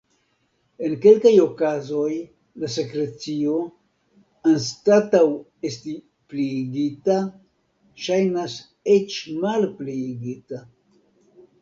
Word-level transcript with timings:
En 0.85 0.93
kelkaj 1.01 1.33
okazoj 1.41 2.13
la 2.63 2.69
sekrecio, 2.75 3.53
anstataŭ 4.53 5.23
esti 5.71 5.95
pliigita, 6.33 7.19
ŝajnas 8.07 8.59
eĉ 8.95 9.23
malpliigita. 9.45 10.65